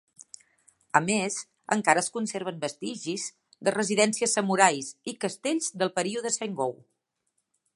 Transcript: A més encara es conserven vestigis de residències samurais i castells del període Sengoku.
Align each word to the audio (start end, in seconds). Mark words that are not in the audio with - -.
A 0.99 1.01
més 1.07 1.35
encara 1.75 2.03
es 2.05 2.07
conserven 2.15 2.57
vestigis 2.63 3.25
de 3.67 3.75
residències 3.75 4.33
samurais 4.39 4.89
i 5.13 5.17
castells 5.27 5.69
del 5.83 5.93
període 6.01 6.33
Sengoku. 6.39 6.83